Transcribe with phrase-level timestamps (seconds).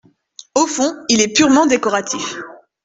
[0.55, 2.37] Au fond, il est purement décoratif.